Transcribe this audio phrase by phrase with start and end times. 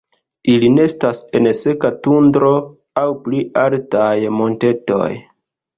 [0.53, 2.51] Ili nestas en seka tundro
[3.05, 5.11] aŭ pli altaj montetoj.